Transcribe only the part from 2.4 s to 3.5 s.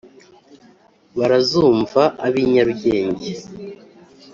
i nyarugenge